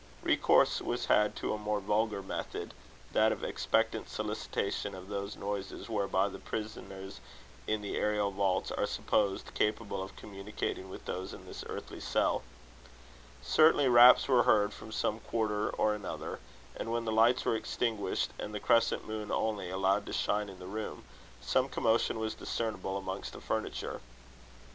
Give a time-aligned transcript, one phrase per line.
[0.23, 2.73] Recourse was had to a more vulgar method
[3.11, 7.19] that of expectant solicitation of those noises whereby the prisoners
[7.67, 12.41] in the aerial vaults are supposed capable of communicating with those in this earthly cell.
[13.43, 16.39] Certainly, raps were heard from some quarter or another;
[16.75, 20.57] and when the lights were extinguished, and the crescent moon only allowed to shine in
[20.57, 21.03] the room,
[21.41, 24.01] some commotion was discernible amongst the furniture.